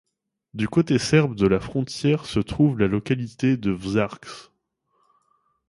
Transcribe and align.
Du 0.55 0.67
côté 0.67 0.97
serbe 0.97 1.35
de 1.35 1.45
la 1.45 1.59
frontière 1.59 2.25
se 2.25 2.39
trouve 2.39 2.79
la 2.79 2.87
localité 2.87 3.55
de 3.55 3.69
Vršac. 3.69 4.25